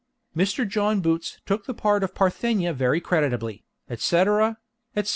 Mr. 0.35 0.67
John 0.67 0.99
Boots 0.99 1.39
took 1.45 1.67
the 1.67 1.75
part 1.75 2.03
of 2.03 2.15
Parthenia 2.15 2.73
very 2.73 2.99
creditably, 2.99 3.63
etc., 3.87 4.57
etc. 4.95 5.09